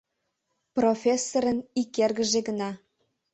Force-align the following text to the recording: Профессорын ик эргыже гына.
Профессорын 0.75 1.59
ик 1.81 1.91
эргыже 2.05 2.39
гына. 2.47 2.69